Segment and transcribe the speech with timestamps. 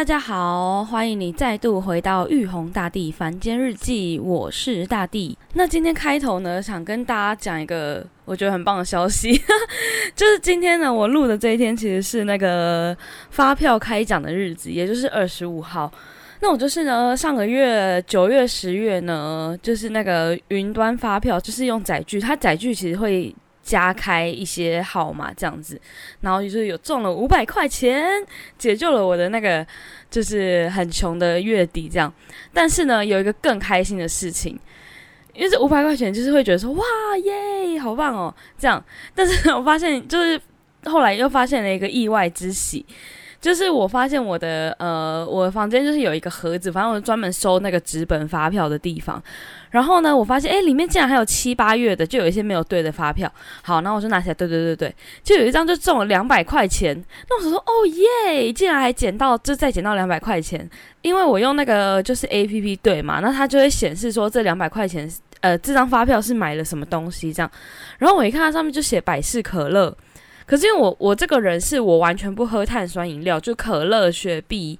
[0.00, 5.36] 大家好，欢迎你再度回到玉红大帝凡间日记，我是大地。
[5.52, 9.38] 那今天开头呢，想跟大家讲一个我觉得很棒的消息，
[10.16, 12.96] 就是今天呢，我录的这一天其实是那个
[13.28, 15.92] 发票开奖的日子，也就是二十五号。
[16.40, 23.36] 那我就是呢，上个月九月、十月呢，就是那个云端发票，就是用载具，它载具其实会。
[23.62, 25.80] 加开一些号码这样子，
[26.20, 28.04] 然后就是有中了五百块钱，
[28.58, 29.66] 解救了我的那个
[30.10, 32.12] 就是很穷的月底这样。
[32.52, 34.58] 但是呢，有一个更开心的事情，
[35.34, 36.84] 因为这五百块钱就是会觉得说哇
[37.22, 38.82] 耶，好棒哦这样。
[39.14, 40.40] 但是我发现就是
[40.84, 42.84] 后来又发现了一个意外之喜。
[43.40, 49.22] 就是我发现我的呃，我的房间就是有一个盒子，反正我专门收那个纸本发票的地方。
[49.70, 53.32] 然后呢，我发现哎，里面竟然还有七八月的，就有一些没有对的发票。
[53.62, 57.02] 好，那我就拿起来，对对对对，就有一张就中了两百块钱。
[57.30, 57.72] 那我说哦
[58.26, 60.68] 耶，竟然还捡到，就再捡到两百块钱。
[61.00, 65.10] 因为我用那个就是 A P P 对嘛，那它就会显示说这两百块钱，
[65.40, 67.50] 呃，这张发票是买了什么东西这样。
[67.96, 69.96] 然后我一看它上面就写百事可乐。
[70.50, 74.76] 可是因为我我这个人是我完全不喝碳酸饮料，就可乐、雪碧，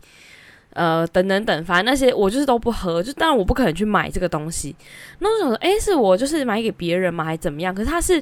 [0.72, 4.74] 呃等等等，反正那些我就是都不喝，就当然我不可能去买这个东西。
[5.20, 7.72] 那我想说，诶，是我就是买给别人吗，还是怎么样？
[7.72, 8.20] 可是他是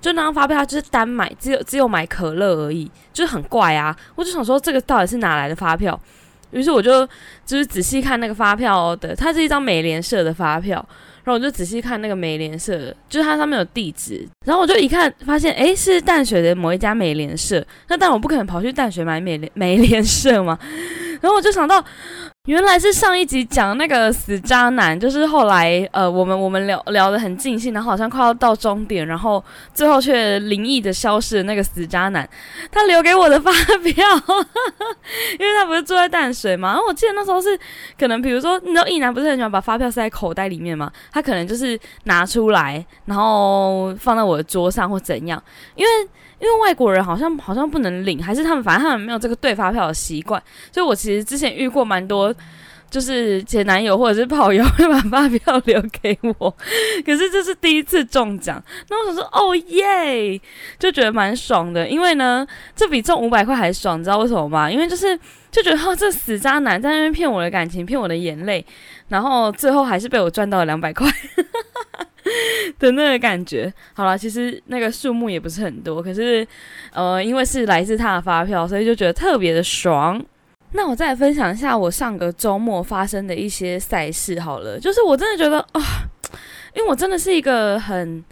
[0.00, 3.94] 就那张发票，他就是单买，只有只有买可乐而已，就是很怪啊。
[4.14, 6.00] 我就想说，这个到底是哪来的发票？
[6.52, 7.06] 于是我就
[7.44, 10.82] 就是仔细看那个发票的，它是一张美联社的发票。
[11.26, 14.24] 然后我就仔细看那个美联社，就是它上面有地址。
[14.46, 17.66] 然后我就一看，发现哎是淡水的某一家美联社。
[17.88, 20.56] 那但我不可能跑去淡水买美联美联社嘛。
[21.20, 21.84] 然后我就想到。
[22.46, 29.44] 原来是上一集讲那个死渣男，就是后来呃，我们我们聊聊得很尽兴，然后好像快要到终点，然后
[29.74, 32.28] 最后却灵异的消失的那个死渣男，
[32.70, 34.06] 他留给我的发票，
[35.40, 37.58] 因为他不是住在淡水嘛，然后我记得那时候是
[37.98, 45.42] 可能比如说，你知道一男不是很喜欢把发票塞在口袋里面嘛，他可能就是拿出来，然后放在我的桌上或怎样，
[45.74, 45.90] 因为。
[46.38, 50.42] 因为外国人好像好像不能领，还是他们反正他们没有这个对发票的习惯，
[50.72, 52.34] 所以我其实之前遇过蛮多，
[52.90, 56.50] 就是前男友或者是炮友会把发票留给我，
[57.04, 60.40] 可是这是第一次中奖，那我想说哦耶，
[60.78, 64.70] 就觉得蛮爽的，因为呢，这比中五百块还爽，你知道为什么吗？
[64.70, 65.18] 因为就是
[65.50, 68.64] 就觉得，这死渣男在那边骗我的感情，骗我的眼泪，
[69.08, 71.10] 然后最后还是被我赚到了两百块。
[72.78, 76.46] 的那个感觉，好了，其实那个数目也不是很多，可是，
[76.92, 80.22] 呃，因为是来自他的发票，所以就觉得特别的爽。
[80.72, 85.80] 那我再分享一下我上个周末发生的一些赛事好了，就是我真的觉得啊，
[86.74, 88.22] 因为我真的是一个很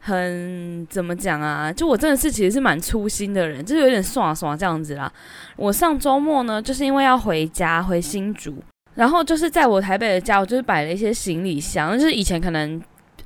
[0.00, 5.12] 很怎么讲啊，就我真的是其实是蛮粗心的人，就是有点爽爽这样子啦。
[5.56, 8.56] 我上周末呢，就是因为要回家回新竹，
[8.94, 12.82] 然后就是在我台北的家，我就是摆了一些行李箱，就是以前可能。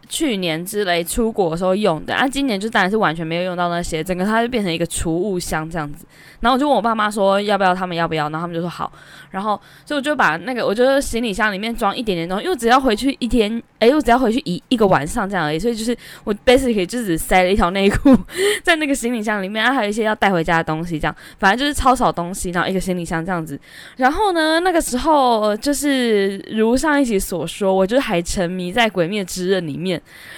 [0.09, 6.07] 去年之类出国的时候用的，啊，今年就当然是完全没有用到那些，整个它就变成一个储物箱这样子。
[6.41, 8.93] 然后我就问我爸妈说要不要，他们要不要，然后他们就说好。
[9.31, 15.59] 然后所以我就把那个，我觉得行李箱里面装一点点东西，因为只要回去一天，哎，我只要回去一一个晚上这样而已。
[15.59, 18.17] 所以就是我 basically 就只塞了一条内裤
[18.63, 23.59] 在那个行李箱里面，然后还有一些要带回家的东西，这样反正就是超少东西，然后一个行李箱这样子。
[23.97, 29.96] 然后呢，那个时候就是如上一集所说，我就是还沉迷在《鬼灭之刃》里面。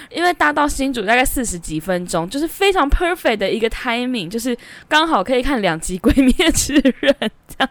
[0.09, 7.13] 因为搭到新竹大概四十几分钟，就是非常 perfect 的一个 timing，就是刚好可以看两集《鬼灭之刃》
[7.47, 7.69] 这样。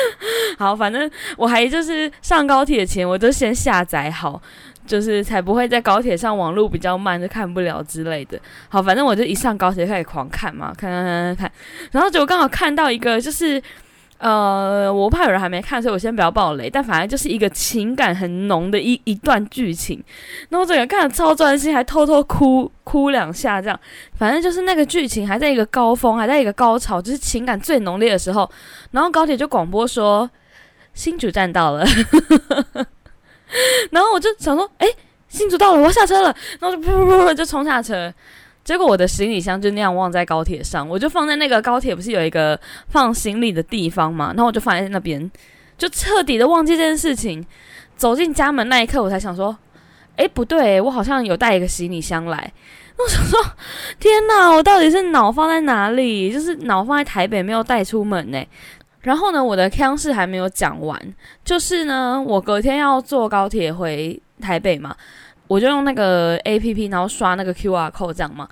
[0.58, 4.40] 好，反正我还就是上高铁前，我都先下载好，
[4.86, 8.38] 就是才不会在高铁上网络比较慢就看不了之类的。
[8.68, 11.52] 好，反正我就一上高铁开始狂看嘛，看看看看看，
[11.92, 13.62] 然后就刚好看到一个就是。
[14.18, 16.68] 呃，我怕有人还没看，所以我先不要爆雷。
[16.68, 20.02] 但反正就是一个情感很浓的一一段剧情，
[20.48, 23.78] 那我整个看的超专心，还偷偷哭哭两下，这样。
[24.18, 28.50] 反正就是那个剧情还在一个高峰，还在一个高潮，就是情感最浓烈的时候。
[28.90, 30.28] 然后高铁就广播说
[30.94, 31.84] 新主站到了，
[33.92, 34.88] 然后我就想说，哎，
[35.28, 38.12] 新主到了，我要下车了，然后就噗噗噗就冲下车。
[38.68, 45.30] 结果我的行李箱就那样忘在高铁上，我就放在那个高铁不是有一个放行李的地方嘛，然后我就放在那边，
[45.78, 47.42] 就彻底的忘记这件事情。
[47.96, 49.56] 走进家门那一刻，我才想说，
[50.16, 52.52] 哎，不对，我好像有带一个行李箱来。
[52.98, 53.40] 我想说，
[53.98, 56.30] 天哪，我到底是脑放在哪里？
[56.30, 58.38] 就是脑放在台北，没有带出门呢。
[59.00, 61.00] 然后呢，我的腔事还没有讲完，
[61.42, 64.94] 就是呢，我隔天要坐高铁回台北嘛。
[65.48, 68.48] 我就用那个 A P P，然后刷那个 Q R code 这样嘛，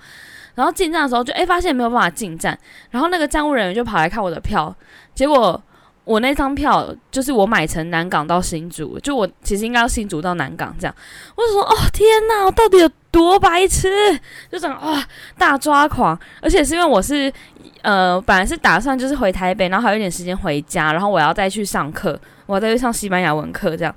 [0.55, 2.57] 然后进站的时候就哎发现没有办法进站，
[2.89, 4.75] 然后那个站务人员就跑来看我的票，
[5.15, 5.61] 结果
[6.03, 10.95] 我那张票就是我买成南港到新竹，就我其实应该要新竹到南港这样。
[11.35, 13.89] 我就说哦天哪，我到底有多白痴？
[14.49, 15.03] 就整个哇
[15.37, 17.31] 大抓狂，而且是因为我是
[17.81, 23.93] 呃本来是打算就是回台北，然后还有一点时间回家，然后我要再去上课，我要再去上西班牙文课这样。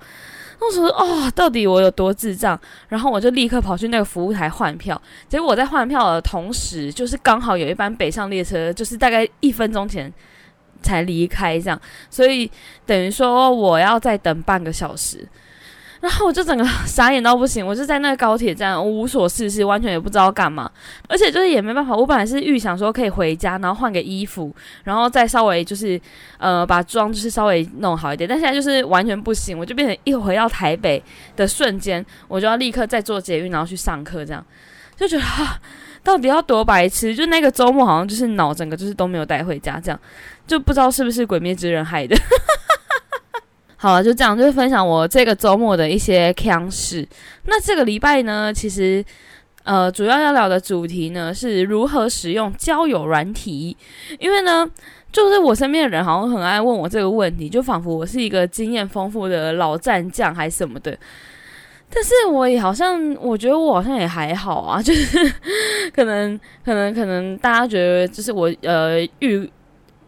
[0.69, 2.59] 我说哦，到底我有多智障？
[2.89, 10.13] 然后我就立刻跑去那个服务台换票，结果我在换票的同时，就是刚好有一班北上列车，就是大概一分钟前。
[10.83, 11.79] 才离开这样，
[12.09, 12.51] 所以
[12.87, 15.29] 等于说我要再等半个小时，
[16.01, 20.71] 然后我就整个 傻眼到不行，我就在那个高铁站，我无所事事，完全也不知道干嘛，
[21.09, 24.55] 而且就是也没办法，我本来是预想说可以回家，然后换个衣服，
[24.85, 26.01] 然后再稍微就是
[26.39, 31.03] 呃把妆就是稍微弄好一点，但现在就是完全不行，我就变成一回到台北
[31.37, 34.45] 的瞬间，我就要立刻再坐捷运，然后去上课，这样
[34.97, 35.61] 就觉得啊。
[36.03, 37.15] 到底要多白痴？
[37.15, 40.01] 就那个周末好像就是脑整个就是都没有带回家，这样。
[40.47, 42.17] 就不知道是不是鬼灭之刃害的。
[43.83, 47.07] 好了，就这样，就分享我这个周末的一些腔事。
[47.47, 49.03] 那这个礼拜呢，其实
[49.65, 53.75] 呃，主要要聊的主题呢是如何使用交友软体。
[54.19, 54.71] 因为呢，
[55.11, 60.95] 就是我身边的人好像很爱问我这个问题，就仿佛我是一个经验丰富的老战将还什么的。
[61.89, 65.33] 但是我也好像，我觉得我好像也还好啊，就是
[65.95, 69.51] 可能可能可能大家觉得就是我呃遇。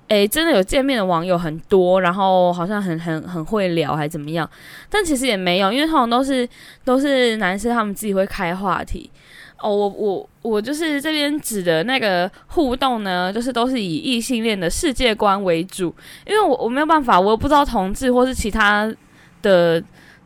[0.09, 4.49] 诶，真的有见面的网友很多，然后好像很很很会聊，还怎么样？
[4.91, 6.47] 但其实也没有，因为通常都是
[6.85, 9.11] 都是男生他们自己会开话题。
[9.59, 15.95] 哦，我我我就是这边指的那个互动呢，就是都是以异性恋的世界观为主，
[16.27, 18.93] 因为我我没有办法，我又不知道同志或是其他
[19.41, 19.83] 的。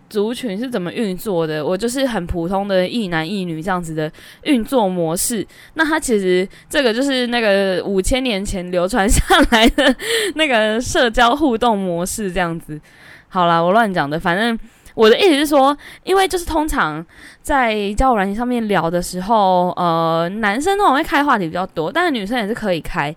[0.08, 1.64] 族群是怎么运作的？
[1.64, 4.10] 我就是很普通的一男一女这样子的
[4.44, 5.46] 运作模式。
[5.74, 9.94] 那它其实这个就是那个五千年前流传下来的
[10.34, 12.80] 那个社交互动模式这样子。
[13.28, 14.18] 好啦，我乱讲的。
[14.18, 14.58] 反正
[14.94, 17.04] 我的意思是说，因为就是通常
[17.42, 23.14] 在交友软件上面聊的时候，呃，男生通常会开话题比较多，但是女生也是可以开。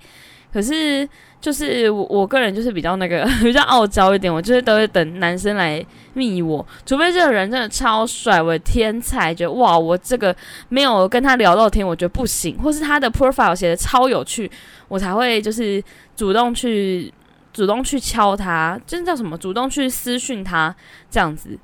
[0.51, 1.07] 可是
[1.41, 5.83] 就是我我个人就是比较那个 比较傲娇一点，我就是都会等男生来
[6.13, 10.35] 密我，除非这个人真的超帅，我天才，觉得哇，我这个
[10.67, 14.51] 没有跟他聊到天，我觉得不行，或是他的 profile 写的超有趣，
[14.89, 15.81] 我才会就是
[16.13, 17.13] 主动去
[17.53, 19.37] 主动去敲他，这叫什么？
[19.37, 20.75] 主动去私讯他
[21.09, 21.57] 这样子。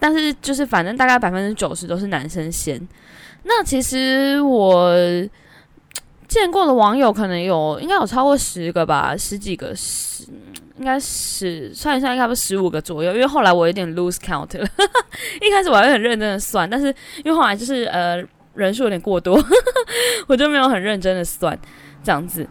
[0.00, 2.80] 但是就是反正大概百分之九十都是男生先。
[3.44, 4.92] 那其实我。
[6.34, 10.24] 见过的网友可能有，应该有超过十个吧，十几个，十
[10.78, 13.12] 应该是算一算，应该不十五个左右。
[13.12, 14.68] 因为后来我有点 lose count 了，
[15.40, 16.88] 一开始我还很认真的算，但是
[17.24, 18.20] 因为后来就是呃
[18.54, 19.40] 人数有点过多，
[20.26, 21.56] 我就没有很认真的算
[22.02, 22.44] 这样子。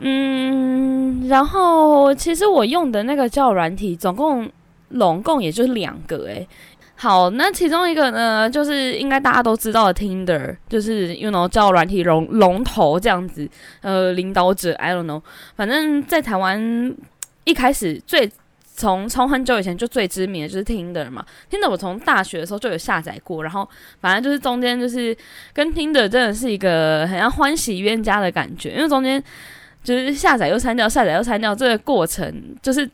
[0.00, 4.50] 嗯，然后其实我用的那个叫软体，总共
[4.88, 6.46] 拢共也就是两个诶。
[6.98, 13.46] 好，那其中一个呢，就是应该大家都知道的 Tinder，就是 you know 叫软体龙龙头这样子，
[13.82, 15.20] 呃，领导者 I don't know，
[15.54, 16.94] 反正在台湾
[17.44, 18.30] 一开始最
[18.74, 23.68] 从从很久以前就最知名的就是 Tinder 嘛，Tinder 我从大学的时候就有下载过，然后
[24.00, 25.14] 反正就是中间就是
[25.52, 29.22] 跟 Tinder 真的是一个很像欢喜冤家的感觉，因为中间
[29.84, 32.88] 就是下载又删掉，下载又删掉，这个过程就是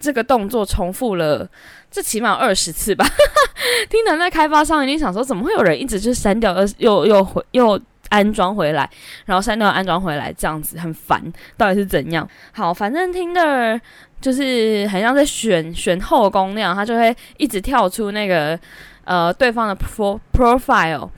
[0.00, 1.48] 这个动作重复了。
[1.92, 3.04] 这起码二十次吧，
[3.90, 7.80] 听能在开发商一定想说，怎么会有人一直就删掉，又又回又
[8.10, 8.88] 安装回来，
[9.26, 11.20] 然后删掉安装回来，这样子很烦，
[11.56, 12.28] 到底是怎样？
[12.52, 13.80] 好，反正听的，
[14.20, 18.56] 就是很像在选选后宫那样，他就会一直跳出那个
[19.04, 21.10] 呃对方的 pro profile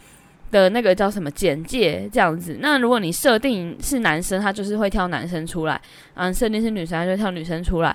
[0.51, 2.57] 的那个叫什么简介这样子。
[2.61, 5.79] 那如果你设定是男生，他就是会跳男生出来；，
[6.15, 7.95] 嗯，设定是女生，他就跳女生出来，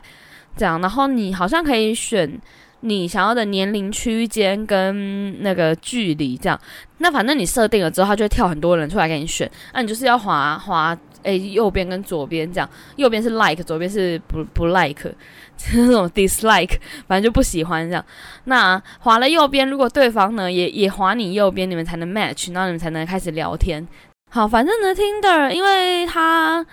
[0.55, 0.79] 这样。
[0.81, 2.39] 然后你好像可以选。
[2.81, 6.57] 你想要的年龄区间跟那个距离，这样，
[6.99, 9.49] 那反正你设定了之后，它就会跳很多人出来给你选。
[9.73, 15.11] 那你就是要滑滑，诶，右边跟左边这样，右边是 like，左边是不不 like，
[15.57, 16.77] 就是这种 dislike，
[17.07, 18.05] 反正就不喜欢这样。
[18.43, 23.85] 那滑了右边，如果对方呢也也滑你右边，你们才能 match，然后你们才能开始聊天。
[24.29, 26.63] 好，反正呢，Tinder，因为它。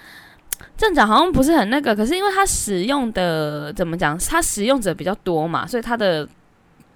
[0.84, 6.28] 镇长好像不是很那个，可是因为他使用的怎么讲，他使用者比较多嘛，所以他的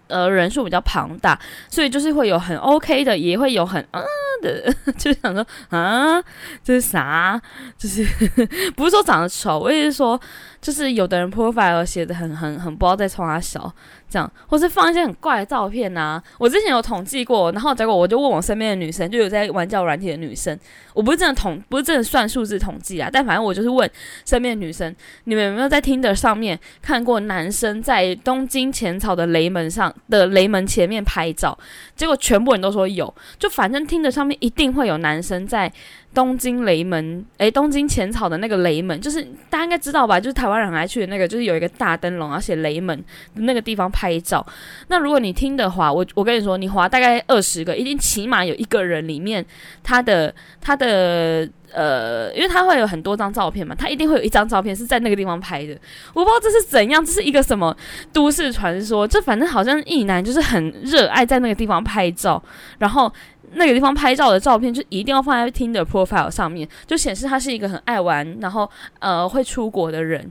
[0.08, 1.38] 呃人数比较庞大，
[1.70, 4.04] 所以就是会有很 OK 的，也会有很嗯
[4.40, 6.22] 的， 就想说啊
[6.62, 7.40] 这是啥？
[7.76, 8.04] 就是
[8.76, 10.20] 不是说长得丑，我也是说。
[10.60, 13.72] 就是有的人 profile 写的很很很不知道在冲他笑，
[14.10, 16.20] 这样，或是放一些很怪的照片呐。
[16.36, 20.58] 我之前有统计过，然后结果我就问我身边的女生，就有在玩教软体的女生，
[20.94, 23.88] 我不是真的统，不是真的算数字统计啊，但反正我就是问
[24.24, 24.92] 身边的女生，
[25.24, 31.56] 你们有没有在听的上面看过男生在东京浅草的雷门上的雷门前面拍照？
[31.94, 35.72] 结果全部人都说有，就反正听的上面一定会有男生在。
[36.14, 40.18] 东京雷门，诶，东京浅草的那个雷门，就是大家应该知道吧？
[40.18, 44.44] 就是台湾人爱去的那个，就是有一个大灯笼，而且雷门那个地方拍照。
[44.88, 49.44] 那如果你听的话，我我跟你说，你划大概二十个，一定起码有一个人里面，
[49.84, 55.78] 他的他的呃，因为他会有很多张照片嘛，他一定会有一张照片是在那个地方拍的。
[56.14, 57.76] 我不知道这是怎样，这是一个什么
[58.12, 59.06] 都市传说？
[59.06, 62.42] 就反正好像一男就是很热爱在那个地方拍照，
[62.78, 63.12] 然后。
[63.54, 70.30] 那个地方拍照的照片就一定要放在听的 profile 上面，就显示他是一个很爱玩，然后呃会出国的人。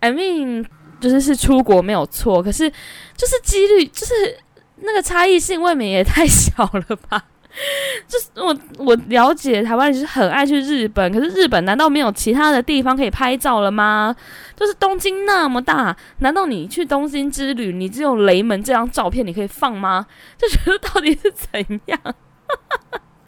[0.00, 0.64] I mean，
[1.00, 4.14] 就是是出国没有错，可是就是几率，就是
[4.76, 7.24] 那个差异性未免也太小了吧？
[8.06, 8.54] 就是我
[8.84, 14.14] 我了解台湾人是很爱去日本，可是日本难道没有其他的地方可以拍照了吗？
[14.54, 20.06] 就是东京那么大，难道你去东京之旅，你只有雷门这张照片你可以放吗？
[20.36, 21.98] 就觉得到底是怎样？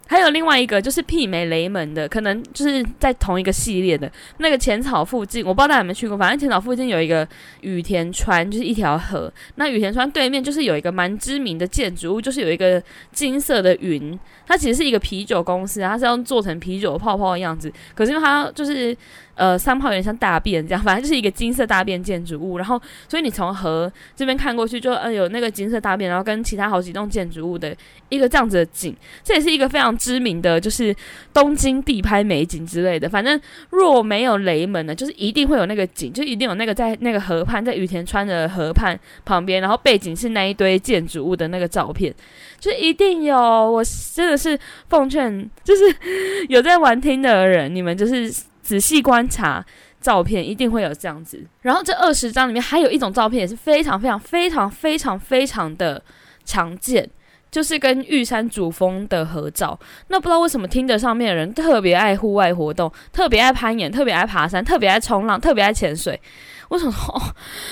[0.08, 6.16] 还有另外一个就是媲美雷门的，可能就是在同一个系列的那个浅草附近，我不知道大家有没有去过。
[6.16, 7.28] 反正浅草附近有一个
[7.60, 9.30] 羽田川，就是一条河。
[9.56, 14.18] 那羽田川对面就是有一个蛮知名的建筑物，就是有一个金色的云。
[14.46, 17.70] 它其实是一个啤酒公司，它是要做成啤酒泡泡的样子。
[17.94, 18.96] 可是因为它就是。
[19.38, 22.58] 呃，三炮有点像大便这样， 反正就是一个金色大便建筑物。
[22.58, 27.74] 然后，所以你从河这边看过去，就呃有那个金色大便，然后跟其他好几栋建筑物的
[28.08, 28.94] 一个这样子的景。
[29.22, 30.92] 这也是一个非常知名的，就是
[31.32, 33.08] 东京地拍美景之类的。
[33.08, 33.40] 反正
[33.70, 42.12] 若没有雷门呢，就是一定会有那个景，就一定有那个在那个河畔，在羽田川的河畔旁边，然后背景是那一堆建筑物的那个照片，
[42.58, 43.38] 就一定有。
[43.38, 45.82] 我真的是奉劝，就是
[46.50, 48.34] 有在玩听的人，你们就是。
[48.68, 49.64] 仔细观察
[49.98, 51.42] 照片，一定会有这样子。
[51.62, 56.02] 然后这二十张里面还有一种照片也是非常非常非常非常非常的
[56.44, 57.08] 常见，
[57.50, 59.80] 就是跟玉山主峰的合照。
[60.08, 66.20] 那不知道为什么听着上面的人特别爱户外活动，特别爱攀岩，特别爱爬山，特别爱冲浪，特别爱潜水。
[66.68, 67.20] 我想说，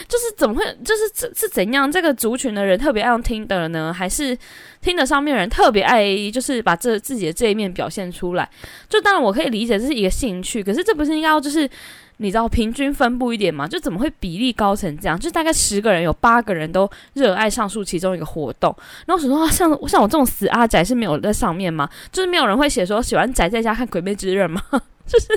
[0.08, 1.90] 就是怎么会，就是是是怎样？
[1.90, 4.36] 这个族群的人特别爱听的呢，还是
[4.80, 8.48] 听的上面人特别爱，就是把这自己的这一面表现出来？
[8.88, 11.68] 就当然我可以理解这是一个兴趣，可是这不是应该要就是
[12.16, 13.68] 你知道平均分布一点吗？
[13.68, 15.18] 就怎么会比例高成这样？
[15.18, 18.74] 就大概十个人有八个人都热爱上述其中一个活动。
[19.06, 21.86] 然后我说像像我这种死阿宅是没有在上面吗？
[22.10, 24.62] 就是没有人会写说喜欢宅在家看《鬼灭之刃》吗？
[25.06, 25.28] 就是。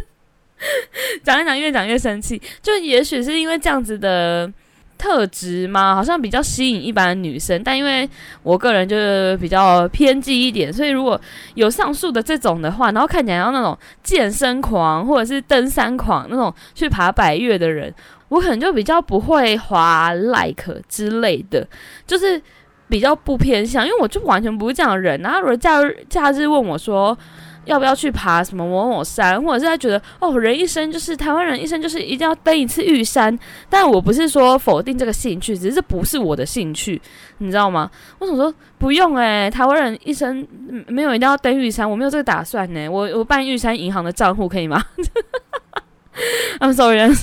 [1.24, 2.42] 讲一讲，越讲越生气。
[2.62, 4.51] 就也许是因为这样子的
[4.98, 7.63] 特质嘛，好像比较吸引一般的女生。
[7.63, 8.08] 但因为
[8.44, 11.20] 我个人就是比较偏激一点，所以如果
[11.56, 17.94] 有上述的这种的话，然后看起来要那种健身狂或者是登山狂那种去爬百越的人，
[18.28, 21.66] 我可能就比较不会滑 like 之类的，
[22.06, 22.42] 就是
[22.89, 25.22] 比较不偏向，因为我就完全不是这样的人。
[25.22, 27.18] 然后如果假日假日问我说。
[27.66, 33.38] 要不要去爬什么某某山，或者是他觉得哦，人一生就是台湾人一生就是一定要登一次玉山。
[33.70, 37.00] 但我不是说否定这个兴趣，只是这不是我的兴趣，
[37.39, 37.89] 你知道吗？
[38.20, 40.46] 我想说不用诶，台湾人一生
[40.88, 42.89] 没有一定要登玉山，我没有这个打算呢。
[42.89, 44.84] 我我办玉山银行的账户可以吗？
[46.60, 47.00] I'm sorry，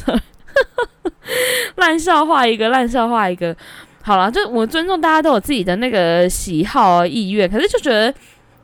[1.76, 3.55] 烂笑话一个，烂笑话一个。
[4.02, 8.14] 好了，就我尊重大家都有自己的那个喜好啊意愿，可是就觉得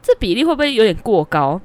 [0.02, 1.60] 这比例会不会有点过高？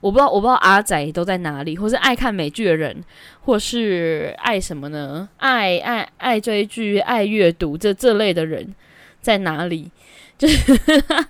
[0.00, 3.02] 我不知道，我不知道阿仔都在哪里，或是爱看美剧的人，
[3.40, 5.28] 或是爱什么呢？
[5.38, 8.74] 爱爱爱追剧、爱阅读这这类的人
[9.20, 9.90] 在哪里？
[10.38, 10.74] 就是，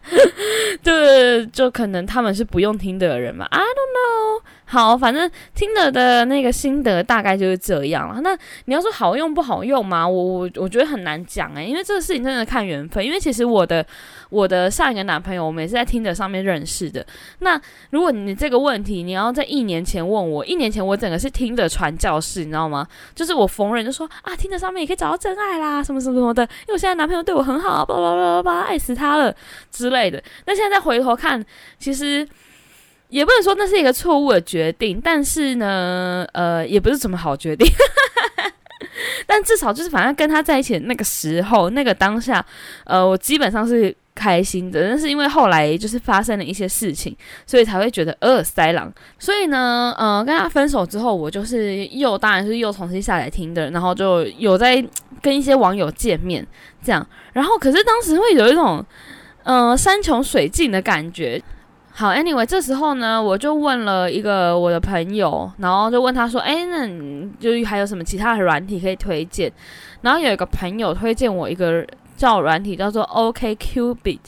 [0.83, 4.43] 对，就可能他们是不用听的人嘛？I don't know。
[4.69, 8.21] 好，反正听的的那个心得大概就是这样了。
[8.21, 10.07] 那你要说好用不好用吗？
[10.07, 13.05] 我我我觉得很难讲诶，因为这个事情真的看缘分。
[13.07, 13.87] 因为其实我的
[14.29, 17.07] 我的上一个男朋友，我们也是在听的上面认识的。
[17.39, 22.85] 那如果你这个问题你要在一年前问我，一年前我整个是听的传教士，你知道吗？
[23.15, 26.43] 就是我逢人就说啊，听的上面也可以找到真爱啦，什么什么什么的。
[26.43, 29.33] 因为我现在男朋友对我很好，叭叭叭叭叭，爱死他了
[29.71, 30.21] 之类的。
[30.45, 31.45] 那现在再回头看，
[31.79, 32.27] 其实。
[33.09, 37.67] 也不能说那是一个错误的决定，但是呢，呃，也不是什么好决定。
[39.27, 42.45] 但至少就是反正跟他在一起的那个时候，那个当下，
[42.85, 44.89] 呃，我基本上是开心的。
[44.89, 48.93] 但是因为后来就是发生了一些事情，所以才会觉得尔塞朗。
[49.19, 54.85] 所以呢，呃，跟他分手之后，我就是又当然是又重新下载听的，然后就有在
[55.23, 56.47] 跟一些网友见面，
[56.83, 57.07] 这样。
[57.33, 58.85] 然后可是当时会有一种，
[59.43, 61.43] 呃，山穷水尽的感觉。
[61.99, 69.51] 好，Anyway，这时候呢，我就问了一个我的朋友，然后就问他说：“哎，那你就还有什么其他的软体可以推荐？”
[70.03, 71.83] 然后有一个朋友推荐我一个
[72.15, 74.19] 叫软体，叫做 OKCupid。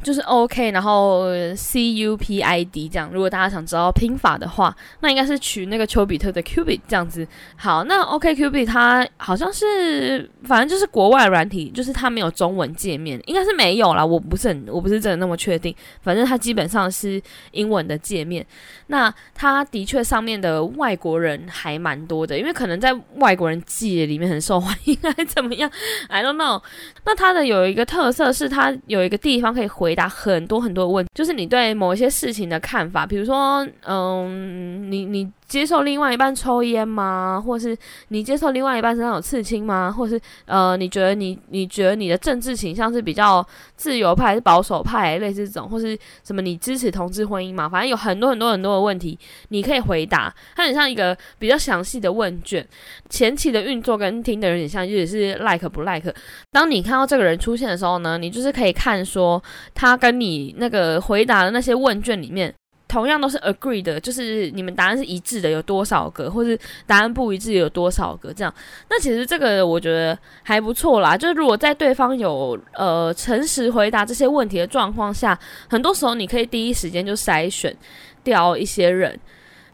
[0.00, 1.26] 就是 OK，然后
[1.56, 3.10] C U P I D 这样。
[3.12, 7.26] 如果大家想知道拼法的话，那应该是取那个丘比特的 Cupid 这样子。
[7.56, 14.06] 好，那 OK Cupid 它好像是，反正就是国外软体，就是它没有中文界面，应该是没有啦。
[14.06, 15.74] 我不是很，我不是真的那么确定。
[16.00, 18.46] 反正它基本上是英文的界面。
[18.86, 25.68] 那它的确上面的外国人还蛮多的，因为可能在外国人界里面很受欢迎， 还怎么样
[26.08, 26.62] ？I don't know。
[27.04, 29.87] 那它的有一个特色是，它有一个地方可以回。
[29.88, 35.26] 回答很多很多问题，就是你对某一些事情的看法，比如说，嗯，你你。
[35.48, 37.42] 接受另外一半抽烟吗？
[37.44, 37.76] 或是
[38.08, 39.90] 你接受另外一半身上有刺青吗？
[39.90, 45.18] 或是呃，你觉得你你觉得你的政治倾向是比较自由派还是保守派？
[45.18, 47.66] 类似这种，或是什么你支持同志婚姻吗？
[47.66, 50.32] 反正有很多很多很多的问题，你可以回答。
[50.54, 52.66] 它很像一个比较详细的问卷。
[53.08, 56.14] 前期的运作跟听的有点像，就是 like 不 like。
[56.52, 59.42] 当你看到这个人出现的时候呢，你就是可以看说
[59.74, 62.54] 他跟你那个回答的那些问卷里面。
[62.88, 68.52] 同样都是 agree 的，就是你们答案是一致的，有多少个，或是答案不一致有多少个，这样。
[68.88, 71.14] 那其实这个我觉得还不错啦。
[71.14, 77.76] 就是如果在对方有呃诚实回答这些问题的状况下，很多时候你可以第一时间就筛选
[78.24, 79.20] 掉一些人。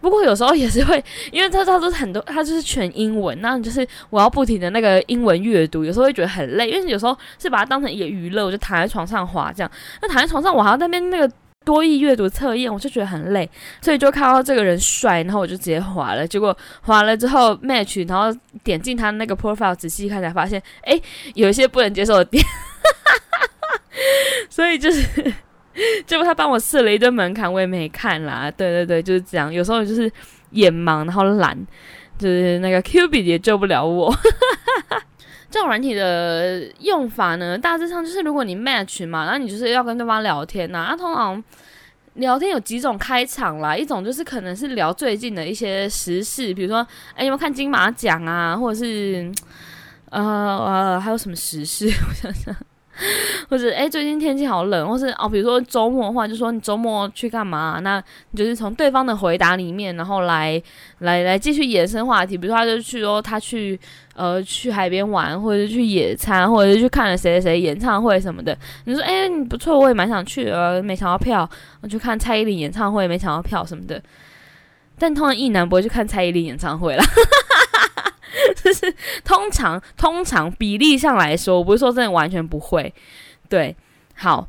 [0.00, 9.71] 不过有时候也是会，因为他他都是很多，他就是全英文，那就是我要不停的那个英文阅读，有时候会觉得很累，因为有时候是把它当成一个娱乐，我就躺在床上滑这样。
[10.02, 11.33] 那躺在床上，我还要那边那个。
[11.64, 13.49] 多义阅读测验，我就觉得很累，
[13.80, 16.26] 所以就看到这个人帅，然后我就直接划了。
[16.26, 21.00] 结果划了之后 match，然后点进他那个 profile 仔细看，才发现，哎，
[21.35, 22.44] 有一些不能接受的点。
[24.50, 25.02] 所以就是，
[26.06, 28.50] 结果他帮我设了一堆门槛，我也没看啦。
[28.50, 29.52] 对对对，就是这样。
[29.52, 30.11] 有时候就是
[30.50, 31.56] 眼盲，然后懒，
[32.18, 34.14] 就是那个 Q B 也救不了我。
[35.54, 40.88] 这种软体的用法呢，大致上就是如果你 match 嘛，然后你就是要跟对方聊天呐。
[40.90, 41.40] 那通常
[42.14, 49.31] 聊天有几种开场啦，一种就是可能是聊最近的一些时事，比如说，哎，有没有看金马奖啊，或者是
[50.11, 51.87] 呃呃，还有什么时事？
[52.09, 52.52] 我想想。
[53.50, 57.80] 或者哎，最近天气好冷，或是哦，比如说周末的话，就说你周末去干嘛？
[57.83, 60.62] 那你就是从对方的回答里面，然后来
[60.98, 62.38] 来来继续延伸话题。
[62.38, 63.78] 比如说，他就去说他去
[64.14, 68.57] 呃去海边玩，或者是去野餐，或者是去看了谁谁谁演唱会什么的。
[68.85, 71.48] 你说哎，你不错，我也蛮想去的，没抢到票，
[71.83, 74.00] 我去看蔡依林演唱会，没抢到票什么的。
[74.96, 77.02] 但通常一男不会去看蔡依林演唱会了。
[78.64, 82.92] 就是通常通常比例上来说，我不是说真的完全不会，
[83.50, 83.77] 对，
[84.14, 84.48] 好，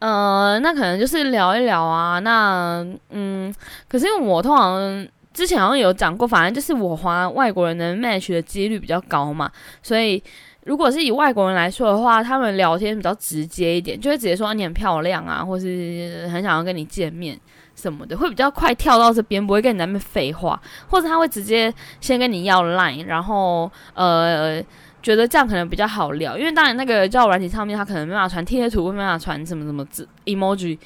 [0.00, 3.54] 呃，那可能就是聊一聊啊，那嗯，
[3.88, 9.48] 可是因为我通常之前好像有讲过，反正就是我华外国人能 match 的几率比较高嘛，
[9.82, 10.20] 所以
[10.64, 17.38] 如果是以外国人来说的话，他们聊天比较直接一点，就会直接说你很漂亮啊，或是很想要跟你见面。
[17.76, 24.60] 什么的会比较快跳到这边，不会跟你那边废话，或者他会直接先跟你要 line，然后呃
[25.02, 30.76] 觉得这样可能比较好聊，因为当然那个交友软体上面他可能没办法传贴图，没办法传什么什么字 emoji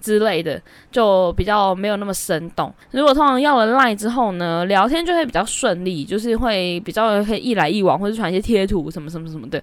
[0.00, 0.60] 之类的，
[0.90, 2.74] 就比较没有那么生动。
[2.90, 9.62] 如果通常要了 line 之后呢，聊天就会比较顺利，就是会比较可以一来一往，或者传一些贴图什么什么什么的。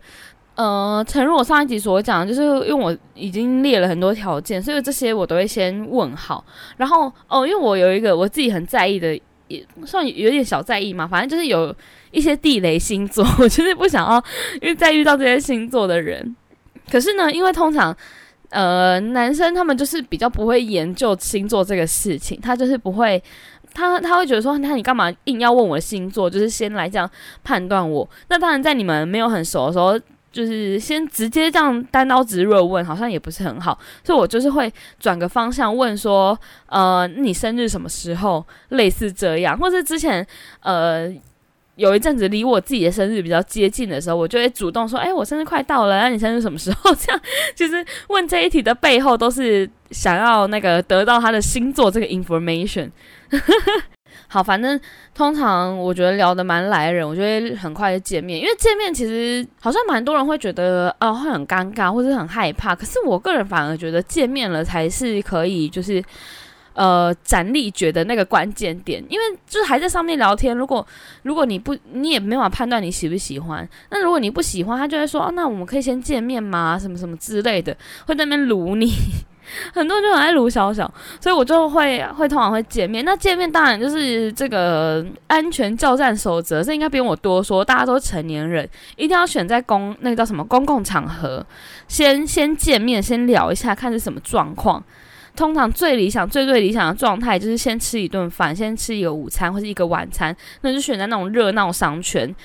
[0.58, 6.44] 呃，诚如我上一集所讲，就是因为我已经列了很多条件，所以这些我都会先问好。
[6.78, 9.14] 然后哦，因为我有一个我自己很在意的，
[9.50, 11.74] 也算有点小在意嘛，反正就是有
[12.10, 14.18] 一些地雷星座， 我就是不想要，
[14.60, 16.36] 因为再遇到这些星座的人。
[16.92, 17.96] 可是呢，因为通常
[18.50, 23.22] 呃男生他们就是比较不会研究星座这个事情，他就是不会，
[23.76, 27.08] 他他会觉得说，那你干嘛硬要问我的星座，就是先来这样
[27.44, 28.10] 判断我？
[28.30, 30.00] 那当然，在你们没有很熟的时候。
[30.38, 38.46] 就是先直接这样单刀直入问，好像也不是很好，所以我就是会转个方向问说，呃，你生日什么时候？
[38.70, 40.24] 类似这样，或者之前
[40.62, 41.12] 呃
[41.76, 46.94] 有一阵子离我自己的生日比较接近的时候，我就会主动说，哎，我生日快到了，那你生日什么时候？
[46.94, 47.20] 这样
[47.56, 52.92] 就是问这一题的背后都是想要那个得到他的星座这个 information。
[54.28, 54.80] 好，反正
[55.14, 66.04] 通常我觉得聊得蛮来人，我觉得很快就见面，因为见面其实好像蛮多人会觉得哦会很尴尬或者很害怕，可是我个人反而觉得见面了才是可以就是
[66.74, 70.86] 呃展力觉得那个关键点，因为就是还在上面聊天，如果
[71.24, 76.78] 如果你不你也没法判断你喜不喜欢，那如果你不喜欢，他就会说哦那我们可以先见面吗？
[76.80, 78.92] 什么什么之类的，会在那边撸你。
[79.74, 83.04] 很多人就很爱卢小小，所以我就会会通常会见面。
[83.06, 91.46] 那见面当然就是这个安全教战守则，这应该不用我多说，大家都成年人，一定要选在公那个叫什么公共场合，
[91.88, 94.84] 先先见面，先聊一下，看是什么状况。
[95.36, 102.36] 通常最理想、最最理想的状态就是先吃一顿饭，先吃一个午餐或是一个晚餐，那就选在那种热闹商圈。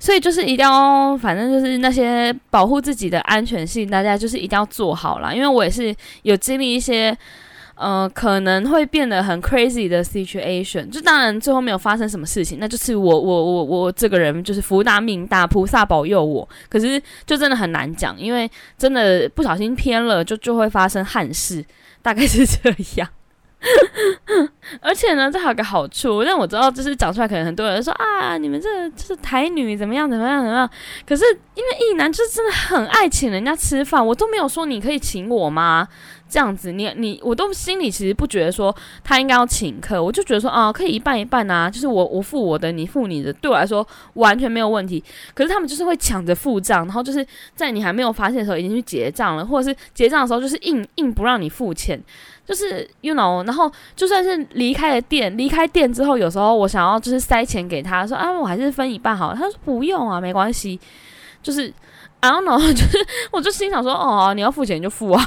[0.00, 5.34] 所以就是一定要，反正就是那些保护自己的安全性，大家就是一定要做好了。
[5.34, 7.16] 因为我也是有经历一些，
[7.74, 10.88] 呃，可能会变得很 crazy 的 situation。
[10.88, 16.48] 就当然最后没有发生什么事情，那就是我我我我这个人就是福大命大，菩萨保佑我。
[16.68, 21.64] 可是就真的很难讲，因为真的不小心偏了，就就会发生憾事，
[22.02, 23.08] 大概是这样。
[24.80, 30.70] 而且呢，这还有个好处，让我知道，就是讲出来，可能很多人说啊，你们这就是台女怎么样怎么样怎么样。
[31.06, 35.88] 可是因为一男就是真的很爱请人家吃饭，我都没有说你可以请我吗？
[36.30, 45.02] 这样子，你你我都心里其实不觉得说他应该要请客，我就觉得说啊，可以一半一半啊，就是我我付我的，你付你的，对我来说完全没有问题。
[45.34, 51.98] 可是他们就是会抢着付账，然后就是在你还没有发现的时候已经去结账了，或者是结账的时候就是硬硬不让你付钱。
[52.48, 59.34] 就是 you know，然后就算是离开了店，离开店之后，有时候我想要就是塞钱给他说啊，我还是分一半好。
[59.34, 60.80] 他说不用啊，没关系。
[61.42, 61.70] 就是
[62.20, 65.22] I don't know， 就是我就心想说哦，你要付钱就付啊。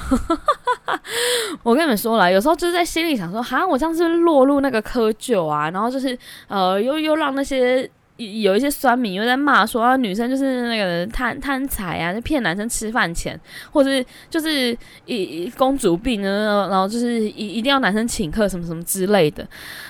[1.61, 7.87] 我跟你们说了，有时候就是在心里想说，哈，我这样是落入那个窠臼啊，然后就是呃，又又让那些。
[8.17, 13.39] 有一些酸民又在骂说啊，女生就是那个贪贪财啊，就骗男生吃饭钱，
[13.71, 19.47] 或者是就是一公主病呢，然后就是一一定要男生请客什么什么之类的。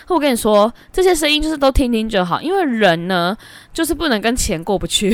[0.08, 3.36] 我跟你说，这些声音就是都听听就好，因为人呢
[3.74, 5.14] 就是不能跟钱过不去。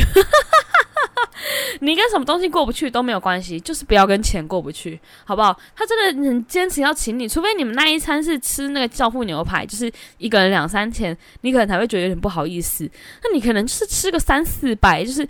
[1.82, 5.58] 你跟什么东西过不去都没有关系，就是不要跟钱过不去，好不好？
[5.76, 12.90] 他真的很坚持要请你，除非你们那一餐是吃那个教父牛排，就是一个人两三千，你可能才会觉得有点不好意思。
[13.24, 15.28] 那你可能就是吃个三四百，就是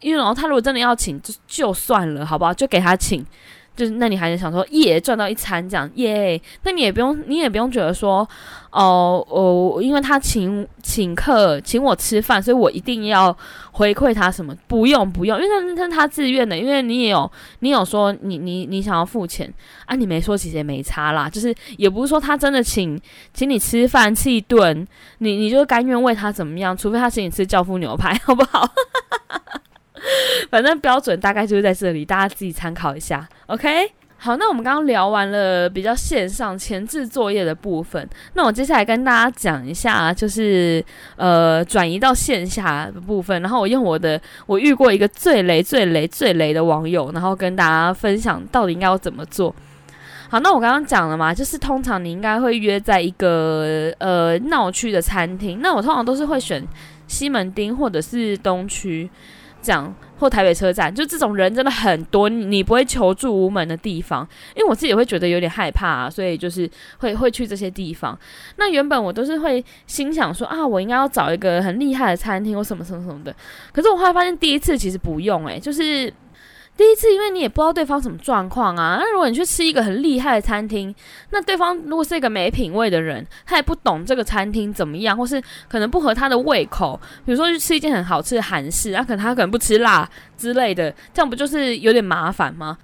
[0.00, 2.52] 因为然后他如果真的要请，就就算了，好不好？
[2.52, 3.24] 就给他请。
[3.80, 6.38] 就是，那你还是想说耶赚到一餐这样耶？
[6.64, 8.28] 那你也不用，你也不用觉得说，
[8.72, 13.34] 哦哦，因为他请请客请我吃饭，所以我一定要
[13.72, 14.54] 回馈他什么？
[14.66, 19.50] 不用不用，因为那是他自愿的，因为你也有你有说你你你想要付钱
[19.86, 23.00] 啊，你没说其实也没差啦，就是也不是说他真的请
[23.32, 24.86] 请你吃饭吃一顿，
[25.18, 26.76] 你你就甘愿为他怎么样？
[26.76, 28.68] 除非他请你吃教父牛排，好不好？
[30.50, 33.28] 反正标准大概就是在这里，大家自己参考一下。
[33.46, 40.84] OK，好，那我们刚刚聊完了比较线上前置作业的部分，那我接下来跟大家讲一下，就是
[41.16, 49.54] 呃转移到线下的部分，然后我用我的我遇过一个最雷、最雷、最雷的网友，然后跟大家分享到底应该要怎么做。
[50.28, 56.62] 好，那我刚刚讲了嘛，就是通常你应该会约在一个呃闹区的餐厅，那我通常都是会选
[57.08, 59.10] 西门町或者是东区。
[59.62, 64.26] 这样或台北车站，就这种人真的很多，你不会求助无门的地方。
[64.54, 68.18] 因为我自己会觉得有点害怕，所以就是会会去这些地方。
[68.56, 73.34] 那原本我都是会心想说啊，我应该要找一个很厉害的餐厅或什么什么什么的。
[73.72, 76.12] 可是我后来发现，第一次其实不用诶，就是。
[76.80, 78.96] 第一次，因为你也不知道对方什么状况啊。
[78.98, 80.94] 那如果你去吃一个很厉害的餐厅，
[81.28, 85.38] 那对方如果是一个没品味的人，他也不懂这个餐厅怎么样，或是
[85.68, 86.98] 可能不合他的胃口。
[87.26, 92.78] 比如说去吃一件很好吃的韩式，那可能他可能不吃辣之类的，这样不就是有点麻烦吗？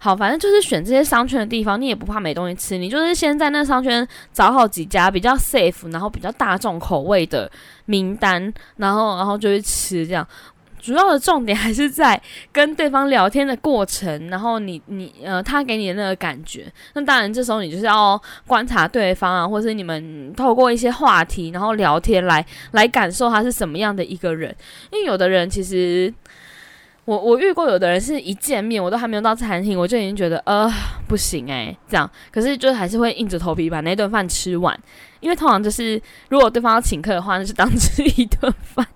[0.00, 7.50] 好，反正就是选这些商圈的地方，你也不怕没东西吃，你就是先在那商圈找好几家比较 safe，然后比较大众口味的
[7.86, 10.26] 名单，然后然后就去吃这样。
[10.84, 12.20] 主要的重点还是在
[12.52, 16.70] 跟对方聊天的过程，然后你你呃，他给你的那个感觉。
[16.92, 24.54] 那当然，这时候你就是要观察对方啊，或是你们透过一些话题，然后聊天来来感受他是什么样的一个人。
[24.92, 26.12] 因为有的人其实，
[27.06, 30.70] 我我遇过有的人是一见面我都还没有到餐厅，我就已经觉得呃
[31.08, 32.10] 不行诶，这样。
[32.30, 34.78] 可是就还是会硬着头皮把那顿饭吃完，
[35.20, 38.86] 因为通常就是如果对方要请客的话，那就当吃一顿饭。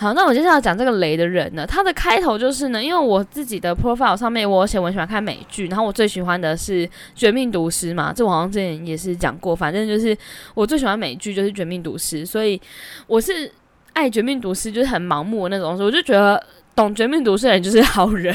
[0.00, 10.16] 好，那我接下来讲这个雷的人呢，他的开头就是呢，因为我自己的 profile 上面我写我喜欢看美剧，然后我最喜欢的是《绝命毒师》嘛，这我好像之前也是讲过，反正就是
[10.54, 12.58] 我最喜欢美剧就是《绝命毒师》，所以
[13.06, 13.52] 我是
[13.92, 16.42] 爱《绝命毒师》，就是很盲目的那种，我就觉得
[16.74, 18.34] 懂《绝命毒师》的人就是好人，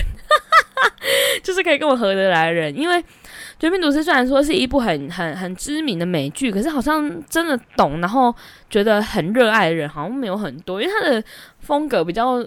[1.41, 2.95] 就是可以跟我合得来的人，因为。
[3.57, 8.33] 《绝命毒师》虽然说是一部很很很知名的美剧，可是好像真的懂，然后
[8.69, 11.23] 觉得很热爱的人好像没有很多，因为它的
[11.59, 12.45] 风格比较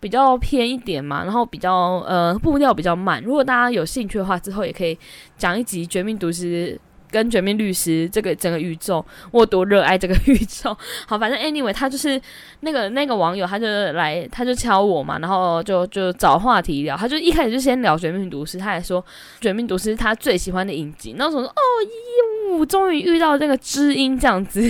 [0.00, 3.22] 比较偏一点嘛，然后比较呃步调比较慢。
[3.22, 4.96] 如果大家有兴趣的话，之后也可以
[5.36, 6.78] 讲一集《绝命毒师》。
[7.10, 10.76] 跟绝命律师这个整个宇宙，我多热爱这个宇宙。
[11.06, 12.20] 好，反正 anyway，他就是
[12.60, 16.96] 那个那个网友，他就来，他就敲我嘛，然后就就找话题聊。
[16.96, 19.04] 他就一开始就先聊绝命毒师，他还说
[19.40, 21.14] 绝命毒师他最喜欢的影集。
[21.16, 24.60] 那时候说哦，咦，我终于遇到那个知音这样子。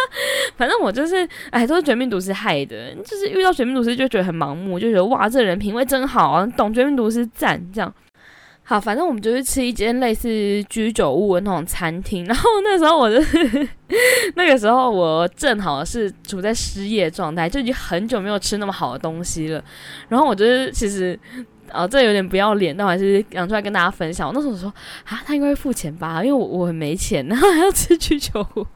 [0.56, 7.92] 反正我就是，哎，都是绝命毒师害的，就是遇到绝命毒师就觉得很盲目，就觉得哇，这人品味真好啊，懂绝命毒师赞这样。
[8.70, 12.24] 好，反正我们就去吃一间类似居酒屋的那种餐厅。
[12.26, 13.20] 然后那时候我就
[14.36, 19.60] 那个时候我正好是处在失业状态，就已经很久没有吃那么好的东西了。
[20.08, 21.18] 然后我觉得其实。
[21.72, 24.26] 哦，这有点不要脸，但我还是讲出来跟大家分享。
[24.26, 24.68] 我那时候说
[25.04, 28.66] 啊，他应该会付钱吧，因为我我很没钱，然后还要吃居酒屋。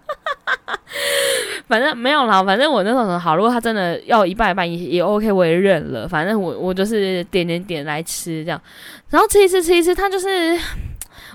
[1.66, 6.06] 反正没有啦，反正我那时候说好，如果他真的要一半一半也也 OK，我也认了。
[6.06, 8.60] 反正我我就是点点点来吃这样，
[9.10, 10.58] 然后吃一次吃一次，他就是，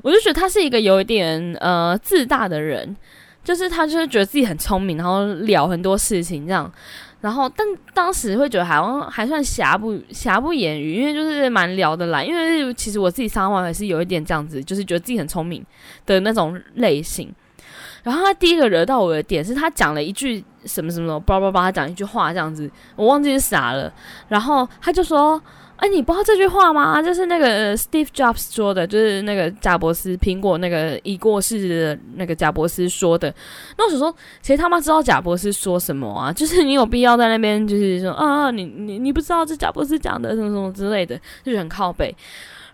[0.04, 2.96] 我就觉得他是一个有一点呃自大的人，
[3.44, 6.72] 就是他就是觉得自己很聪明，然后聊很多事情这样。
[7.22, 12.24] 然后，但当时会觉得好像还算瑕不瑕不掩瑜，因为就是蛮聊得来。
[12.24, 15.62] 因为其实我自己上网也是有一点这样子，就是觉得自己很聪明
[16.06, 17.30] 的那种类型。
[18.04, 23.92] 然后他第一个惹到我的点是他讲了一句什么什么，叭叭叭，他讲一句话这样子，我忘记是啥了。
[24.28, 25.42] 然后他就说。
[25.82, 27.02] 哎，你不知道这句话吗？
[27.02, 33.34] 就是那个 Steve Jobs 说的，就是那个贾伯斯，苹果那个已过世的那个贾伯斯说的。
[33.78, 36.34] 那我想说，谁他妈知道贾伯斯说什么啊？
[36.36, 42.14] 就是你有必要在那边，就是说啊，你你你不知道这贾伯斯讲的什么什么之类的，就很靠背。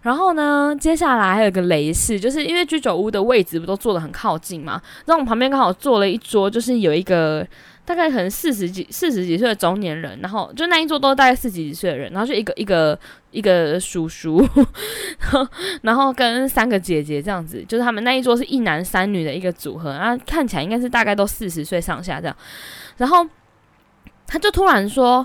[0.06, 7.46] 然后呢，接下来还有个雷事，就是因为居酒屋的位置不都坐的很靠近嘛，然后我们旁边刚好坐了一桌，就是有一个。
[7.88, 12.98] 大概可能四十几、四十几岁的中年人，然后就那一桌都大概四十几岁的人，然后就一个一个
[13.30, 14.44] 一个叔叔，
[15.84, 22.36] 然后跟三个姐姐这样子，就是他们那一桌是一男三女的一个组合，然后看起来应该是大概都四十岁上下这样，
[22.98, 23.24] 然后
[24.26, 25.24] 他就突然说：“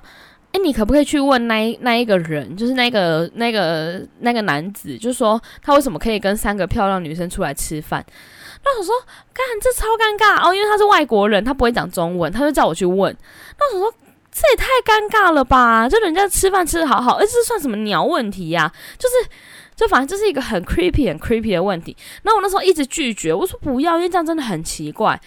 [0.52, 8.04] 哎，你可不可以去问那那一个人，就是那个那个那个男子，就说他为什么可以跟三个漂亮女生出来吃饭？”
[8.62, 8.94] 那我说，
[9.32, 13.16] 干这超尴尬哦，因为他是外国人，他不会讲中文，他就叫我去问。
[13.58, 13.94] 那我说，
[14.30, 15.88] 这也太尴尬了吧？
[15.88, 18.70] 就人家吃饭吃的好好，而这算什么鸟问题呀？
[18.98, 19.14] 就是，
[19.74, 21.96] 就反正这是一个很 creepy、很 creepy 的问题。
[22.22, 25.18] 然后我那时候一直拒绝，我说不要，因为这样真的很奇怪。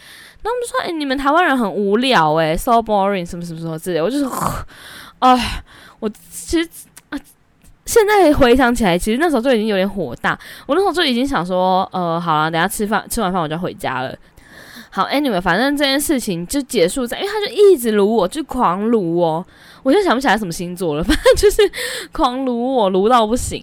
[0.44, 4.00] 然后我们说，哎，你们台湾人很无聊，哎，so boring，什么什么什么之类。
[4.02, 4.30] 我就说，
[5.24, 5.64] 哎，
[6.00, 6.70] 我其实
[7.10, 7.20] 啊。
[7.86, 10.40] 现在回想起来，其实那时候就已经有点火大。
[10.66, 14.16] 我那时候就已经想说，呃，好了，等下吃饭，吃完饭我就回家了。
[14.90, 19.46] 好，anyway，反正这件事情就结束在，因为他就一直撸我，就狂撸我，
[19.84, 21.62] 我就想不起来什么星座了， 反正就是
[22.14, 23.62] 狂撸我，撸到不行。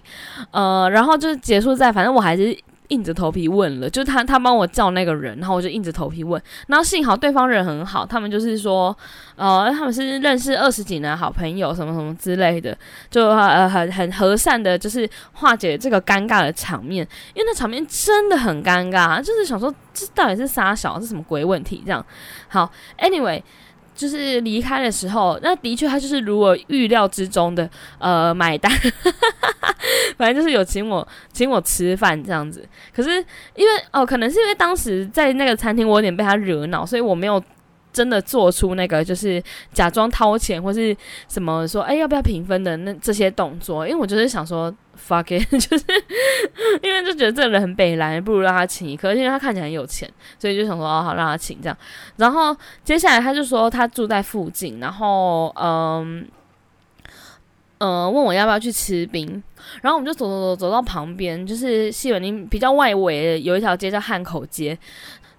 [0.51, 2.55] 呃，然后就结束在，反正我还是。
[2.91, 8.95] 硬着头皮问了，就是他他帮我叫那个人，然后我就硬着头皮问，然后幸好对方人很好，他们就是说，
[9.35, 12.77] 呃，他们是认识二十几年好朋友，什么什么之类的，
[13.09, 22.05] 就呃很很和善的，就是化解这个尴尬的场面，因为那场面真的很尴尬，就是想说这到底是啥小是什么鬼问题这样。
[22.49, 23.41] 好，anyway。
[23.95, 28.71] 就是离开的时候，那的确他就是如我预料之中的，呃，买单，
[30.17, 32.67] 反正就是有请我请我吃饭这样子。
[32.93, 33.11] 可是
[33.55, 37.41] 因为哦，可能是因为当时在那个餐厅，我有点被他惹恼，所以我没有。
[37.93, 39.41] 真的做出那个就是
[39.73, 40.95] 假装掏钱或是
[41.27, 45.83] 什么说哎要不要平分的那这些动作，因为我就是想说 fuck it， 就是
[46.81, 51.77] 因为就觉得这个人很北蓝，不如让他请一颗，因为他看起来很有钱，所以就想说哦好让他请这样。
[52.17, 56.25] 然后接下来他就说他住在附近，然后嗯
[57.79, 59.41] 嗯问我要不要去吃冰，
[59.81, 64.77] 然后我们就走走走走到旁边，就是西门町比较外围有一条街叫汉口街。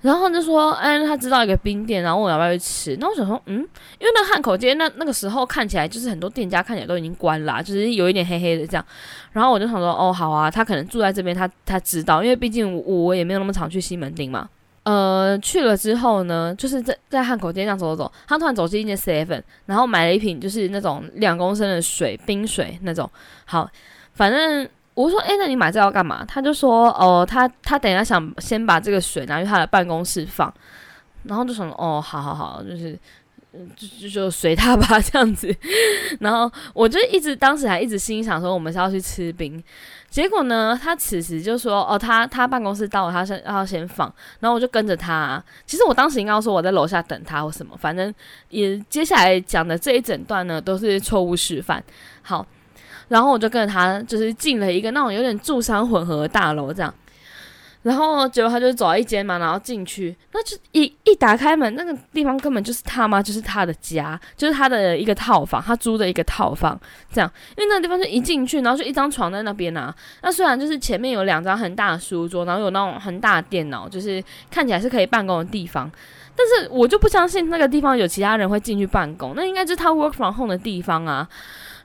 [0.03, 2.97] 然后就说，哎，他知道一个冰店，然后问我要不要去吃。
[3.01, 3.57] 那我想说，嗯，
[3.99, 8.85] 因为那汉口街那那个时候看起来就是很多店家看起来都已经关了，就是有一点黑黑的这样。
[9.31, 14.49] 然后我就想说，哦，好啊，他可能住在这边，他他知道，因为毕竟我我也没有那么常去西门町嘛。
[14.83, 23.09] 呃，去了之后呢，就是在在汉口街上走走走，他突然走进一间 seven，然后买了一瓶就是那种两公升的水，冰水那种。
[23.45, 23.71] 好，
[24.15, 26.25] 反正我说，哎，那你买这要干嘛？
[26.27, 30.53] 他就说，哦，他他等一下想先把这个水拿去他的办公室放，
[31.25, 32.99] 然后就说，哦，好好好，就是。
[33.77, 35.55] 就就就随他吧，这样子。
[36.21, 39.63] 然后我就一直当时还一直心想说，我们是要去吃冰。
[40.09, 44.11] 结果呢，他此时就说，哦，他他办公室到了，他先要先放。
[44.41, 45.45] 然后我就跟着他。
[45.67, 48.11] 其实我当时应该说我在楼下等他或什么，反正
[48.49, 51.85] 也接下来讲的这一整段呢都是错误示范。
[52.23, 52.47] 好，
[53.09, 56.93] 然后我就跟着他，就是进了一个那种有点住商混合的大楼，这样。
[57.83, 66.81] 然后结果他就走到一间嘛，然后进去，那就一一打开门，那个地方根本就是他妈，就是他的家，就是他的一个套房，他租的一个套房，
[67.13, 67.29] 这样。
[67.57, 69.93] 因为那个地方就一进去，然后就一张床在那边啊。
[70.23, 75.91] 那虽然就是前面有两张很大的书桌，然后有那种很大的电脑，就是看起来是可以办公的地方，
[76.37, 81.29] 但是我就不相信那个地方有其他人会进去办公，那应该就是他 work from home 的地方啊。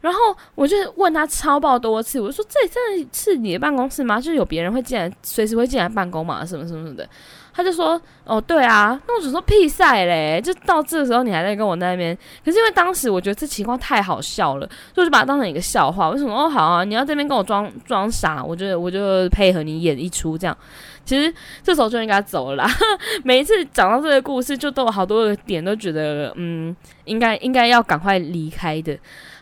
[0.01, 0.19] 然后
[0.55, 4.19] 我就问他超爆多次，我说这真的是你的办公室吗？
[4.19, 6.45] 就是有别人会进来，随时会进来办公嘛？
[6.45, 7.07] 什么什么什么的？
[7.53, 9.01] 他就说哦，对啊。
[9.07, 10.39] 那我只说屁赛嘞！
[10.39, 16.10] 就到这个时候你还在跟我那边，可是因为当时我觉得这情况太好笑了，所以就把它当成一个笑话。
[16.12, 16.31] 为什么？
[16.31, 20.55] 哦，好啊，你要这边跟我装装傻，我就我就配合你演一出这样。
[21.03, 21.33] 其实
[21.63, 22.69] 这时候就应该走了啦。
[23.23, 28.95] 每一次讲到这个故事，就都有好多的点，都觉得嗯，应该应该要赶快离开的。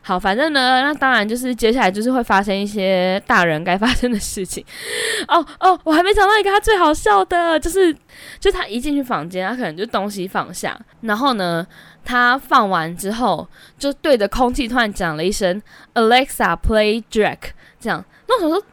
[0.07, 4.63] 好，反正呢，那当然就是接下来就是会发生一些大人该发生的事情。
[5.27, 7.91] 哦哦，我还没想到一个他最好笑的，就是
[8.39, 11.65] 就他一进去房间，他可能就东西放下，然后呢，
[12.03, 15.59] 他放完之后就对着空气突然讲了一声
[15.95, 18.05] “Alexa play Drake”，这样。
[18.27, 18.63] 那我想说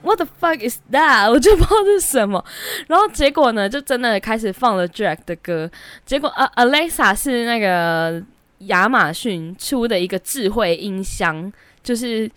[0.00, 1.30] ，What the fuck is that？
[1.30, 2.42] 我就不知道是什么。
[2.86, 5.70] 然后结果呢，就真的开始放了 Drake 的歌。
[6.06, 8.22] 结果啊，Alexa 是那个。
[8.66, 12.30] 亚马逊出的一个智慧音箱，就是，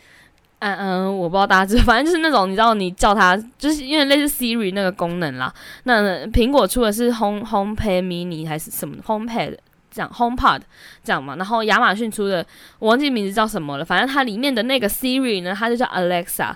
[0.60, 5.54] 嗯嗯，我不知道大家知，反正就是那种你知道，你叫它，就是因为类似 Siri 那个功能啦。
[5.84, 9.58] 那苹果出的是 Home HomePod Mini 还是什么 HomePod
[9.92, 10.62] 这样 HomePod
[11.04, 11.36] 这样嘛？
[11.36, 12.46] 然后亚马逊出的，
[12.80, 13.84] 我忘记名字叫什么了。
[13.84, 16.54] 反正它里面的那个 Siri 呢，它就叫 Alexa，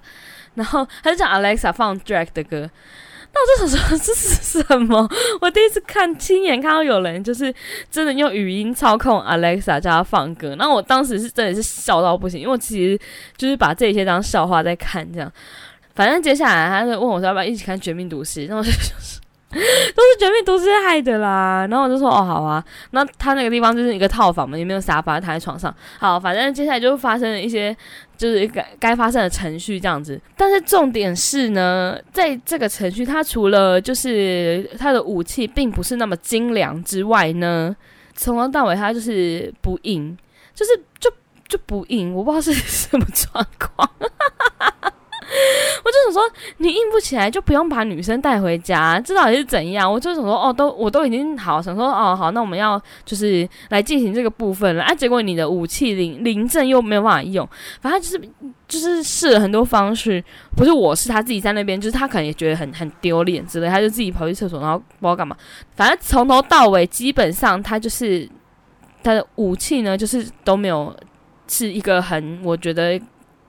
[0.56, 2.70] 然后它就叫 Alexa 放 Drake 的歌。
[3.34, 5.08] 那我就想说 这是什么？
[5.42, 7.54] 我第一次看亲眼看到有人就是
[7.92, 13.00] 真的用语音操控 Alexa 叫他放歌，那我当时是真的是笑到不行，因为我其实
[13.36, 15.32] 就是把这些当笑话在看，这样。
[15.94, 19.22] 反正接下来他就问我说要不要一起看《绝命毒师》，那我就说。
[19.50, 22.62] 都是绝命毒师害的啦，然后我就说哦好啊，
[22.92, 25.74] 那他那个地方就是一个套房嘛，也没有沙发，躺在床上。
[25.98, 27.76] 好，反正接下来就发生了一些
[28.18, 30.20] 就是该该发生的程序这样子。
[30.36, 37.76] 但是重点是呢，在这个程序，它除了就是它的武器并不是那么精良之外呢，
[38.16, 40.18] 从头到尾它就是不硬，
[40.54, 41.10] 就是就
[41.48, 43.90] 就不硬，我不知道是 什么状况。
[45.84, 46.22] 我就想说，
[46.58, 49.92] 你硬不起来就不用把女生带回家，这到底是怎样？
[49.92, 54.94] 我就想说，哦，都我都已经好想说，哦，好，那我们要就是来进行这个部分了啊。
[54.94, 57.48] 结果你的武器临临阵又没有办法用，
[57.82, 58.30] 反正就是
[58.68, 60.24] 就是试了很多方式，
[60.56, 65.36] 不是我是他自己在那边，就是他可能也觉得很很丢脸之类，他就自己跑去厕所，然后不知道干嘛。
[65.76, 68.28] 反正从头到尾，基本上他就是
[69.04, 70.96] 他的武器呢，就是都没有
[71.48, 73.00] 是一个很我觉得。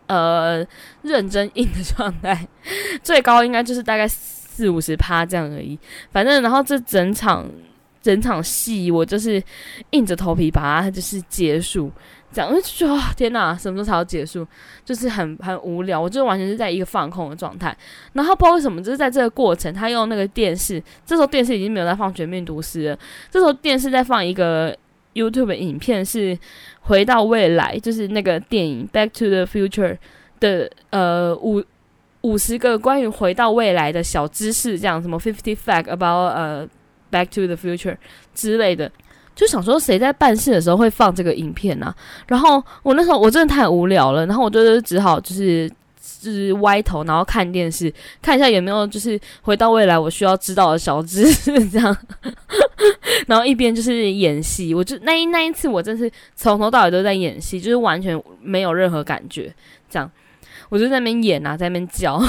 [0.08, 0.66] 呃，
[1.02, 2.46] 认真硬的状态，
[3.02, 5.78] 最高应该就是大概四五十趴这样而已。
[6.10, 7.48] 反正，然后这整场
[8.02, 9.42] 整场戏，我就是
[9.90, 11.92] 硬着头皮把它就是结束，
[12.32, 14.46] 这样就觉得天哪，什么时候才要结束？
[14.84, 17.76] 就是很很无聊，我就完全是在一个放空的状态。
[18.14, 22.98] 然后不知道为什么，就是在这个过程，他用那个电视，这时候电视已经没有在放《绝命毒师》了，
[23.30, 24.74] 这时候电视在放一个
[25.22, 26.38] YouTube 影片是。
[26.80, 29.92] 回到未来就是那个电影《Back to the Future》
[30.40, 31.62] 的呃五
[32.22, 36.66] 五十个关于回到未来的小知识，这样什么 Fifty Fact about 呃
[37.12, 37.98] Back to the Future
[38.34, 38.90] 之类的，
[39.34, 41.94] 就想说谁在办事的时候会放这个影片呢？
[42.26, 45.70] 然后我那时候我真的太无聊了，然后我就只好就是。
[46.20, 51.96] 就是歪头，然后看电视，看一下有没有就是回到未来我需要知道的小知识， 这样，
[53.26, 54.74] 然后一边就是演戏。
[54.74, 59.54] 我就那一那一次，我真是从头到尾都在演戏，就是完全没有任何感觉。
[59.88, 60.10] 这样，
[60.68, 62.20] 我就在那边演啊，在那边叫。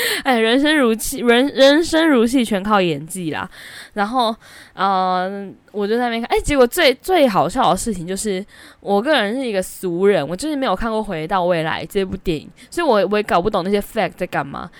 [0.24, 3.48] 哎，人生如戏，人人生如戏，全靠演技啦。
[3.94, 4.34] 然后，
[4.74, 8.44] 呃，我就在那边看，哎，结果最最好笑的事情就是，
[8.80, 14.70] 我个人是一个俗人，我就是没有看过《回到未来》这部电影，所以我我也搞不懂那些 fact 在干嘛。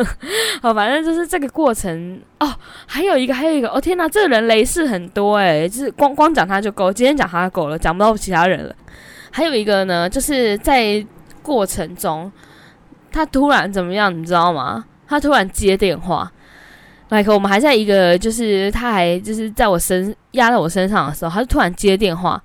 [0.62, 2.54] 好，反正就是这个过程哦。
[2.86, 8.74] 还有一个，还有一个，哦天哪，这个人雷事很多哎，就是光光讲他就够，今天讲他够了，讲不到其他人了。
[9.30, 11.04] 还有一个呢，就是在
[11.42, 12.30] 过程中，
[13.12, 14.84] 他突然怎么样，你知道吗？
[15.06, 16.32] 他突然接电话
[17.10, 22.42] ，like 我们还在一个，就是他还就是在我身压在我身上的时候，他就突然接电话。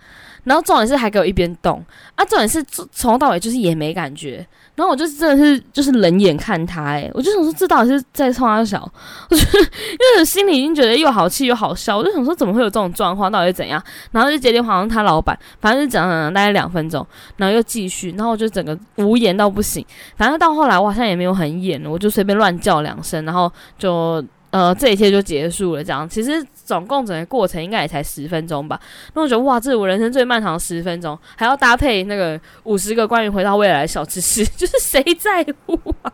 [0.48, 1.84] 然后重点是还给我一边动
[2.16, 4.46] 啊，重点是从头到尾就是也没感觉。
[4.76, 8.80] 然后我就真的是就是冷眼看他，诶，我就想说这到底是在冲他笑，
[9.30, 13.82] 我就因为心里已经觉得又好气又好笑，我就想说怎么会有这种状况，到底怎样？
[14.12, 17.06] 然后就接电话，他老板，反正就讲讲讲大概两分钟，
[17.38, 19.84] 然后又继续，然后我就整个无言到不行。
[20.16, 24.24] 反正到后来我好像也没有很演，我就随便乱叫两声，然后就。
[24.50, 25.84] 呃，这一切就结束了。
[25.84, 28.78] 这样，其实总共整个过程应该也才十分钟吧。
[29.14, 36.12] 那我觉得，哇，这是我人生最漫长的十分钟，还要搭配那个五十个关于回到未来的小知识， 就是谁在乎啊？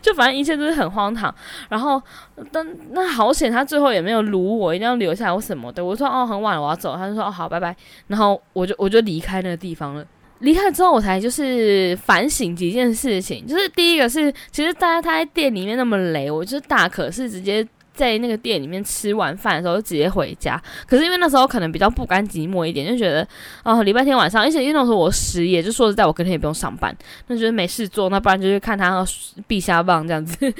[0.00, 1.32] 就反正一切都是很荒唐。
[1.68, 2.02] 然后，
[2.50, 5.84] 但那好险，他最后也没有撸我，一定要留下来我什么的。
[5.84, 6.96] 我说哦，很晚了，我要走。
[6.96, 7.76] 他就说哦，好，拜拜。
[8.06, 10.02] 然后我就我就离开那个地方了。
[10.38, 13.46] 离开之后，我才就是反省几件事情。
[13.46, 17.64] 就是第一个是，其实大家他在店里面那么雷，我就大可是直接
[17.94, 20.60] 在那个店里面吃完饭的时候就直接回家。
[20.86, 23.26] 可是因为那时候可能比较不甘寂寞一点，就觉得
[23.64, 29.04] 哦，礼拜天晚上，而且因为那时候我失业，就说实在，我隔天也不用上班，那觉得没事做，那不然就去看他
[29.46, 30.54] 必杀棒这样子。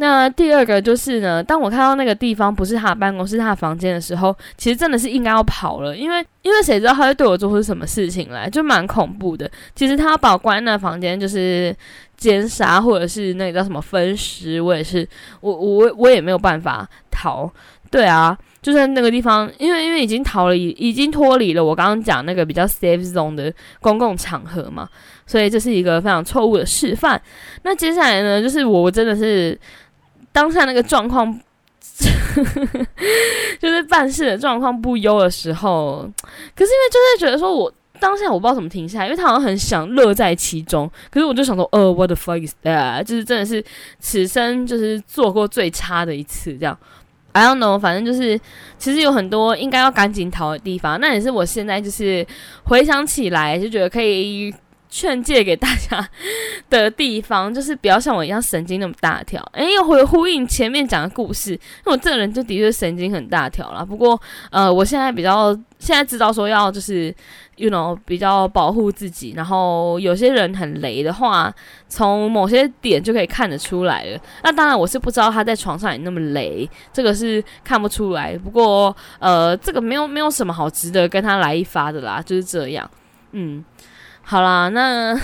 [0.00, 9.50] 那第二个就是呢，当我看到那个地方不是他的办公室，他的房间的时候，其实真的是应该要跑了，因为因为谁知道他会对我做出什么事情来，就蛮恐怖的。
[9.74, 11.74] 其实他要把我关那房间，就是
[12.16, 15.04] 奸杀或者是那个叫什么分尸，我也是，
[15.40, 17.52] 我我我也没有办法逃。
[17.90, 24.88] 对啊，就在那个地方，因为因为已经逃了，已已经脱离了我刚刚讲那个比较 safe zone 的公共场合嘛，
[25.26, 27.20] 所以这是一个非常错误的示范。
[27.64, 29.58] 那接下来呢，就是我真的是。
[30.32, 31.40] 当下那个状况，
[33.58, 36.08] 就是办事的状况不优的时候，
[36.54, 40.88] 可是因为就是觉得说，我当下我不知道怎么停下来，因为他好像很想乐在其中。
[41.10, 43.02] 可是我就想说，呃，what the fuck is that？
[43.02, 43.64] 就是真的是
[43.98, 46.78] 此生就是做过最差的一次，这样。
[47.32, 48.38] I don't know，反正就是
[48.78, 51.00] 其实有很多应该要赶紧逃的地方。
[51.00, 52.26] 那也是我现在就是
[52.64, 54.54] 回想起来就觉得可以。
[54.88, 56.08] 劝诫给大家
[56.70, 59.42] 的地方，就是不要像我一样神经那么大条。
[59.52, 63.84] 哎，又会呼应前面讲的故事，因为我这个人就的确神经很大条啦。
[63.84, 64.20] 不过，
[64.50, 67.14] 呃，我现在比较现在知道说要就是
[67.56, 69.32] ，you know，比较保护自己。
[69.36, 71.52] 然后有些人很雷的话，
[71.88, 74.18] 从某些点就可以看得出来了。
[74.42, 78.36] 那当然，我是不知道他在床上也那么雷，这个是看不出来。
[78.38, 82.90] 不过，呃，这个没有没有什么好值得跟他来一发的啦，就是这样。
[83.32, 83.62] 嗯。
[84.30, 85.18] 好啦，那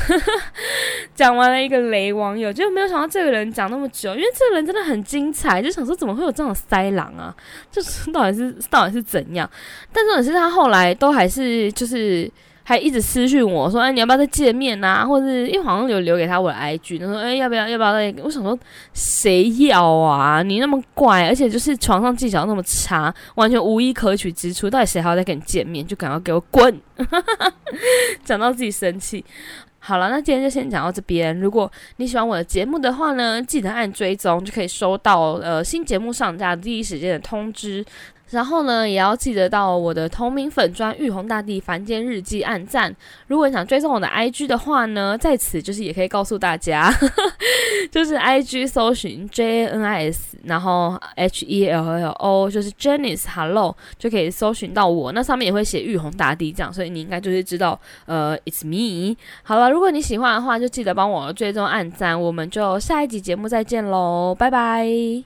[1.15, 7.37] 讲完了一个雷网友，就没有想到这个人讲那么久，因为这个人真的很精彩，就想说怎么会有这种塞狼啊？
[7.71, 9.49] 就是到底是到底是怎样？
[9.93, 12.31] 但重点是他后来都还是就是。
[12.67, 15.05] 还一直私讯我说：“哎，你要不要再见面呐？
[15.07, 18.15] 或者是因为好像有留给他我的 IG，他说：哎，要不要要不要再？
[18.23, 18.59] 我想说，
[18.95, 20.43] 谁要啊？
[20.43, 25.87] 你那么怪，而且就是床上技巧那么差，完全无一可取之处，到底谁还要再跟你见面？
[25.87, 26.81] 就赶快给我滚！
[28.25, 29.23] 讲到自己生气。
[29.79, 31.39] 好了，那今天就先讲到这边。
[31.39, 37.85] 如果你喜欢我的节目的话呢，记得按追踪，就可以收到呃新节目上架第一时间的通知。”
[38.35, 42.95] 然后呢，也要记得到我的同名粉砖玉红大帝凡间日记按赞。
[43.29, 46.93] 如果你想追踪我的 IG 的话呢，在此就是也可以告诉大家，
[47.93, 55.13] 就是 IG 搜寻 J N I S，然后 H E L L O，就是 Janice Hello，就可以搜寻到我。
[55.13, 59.17] 那上面也会写玉红大帝这样，所以你应该就是知道，呃，It's me。
[59.43, 62.21] 好了，如果你喜欢的话，就记得帮我追踪按赞。
[62.21, 65.25] 我们就下一集节目再见喽，拜拜。